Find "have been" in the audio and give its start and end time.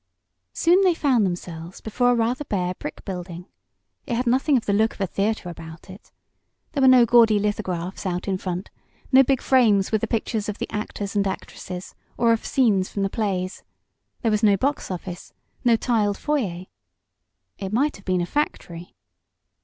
17.97-18.21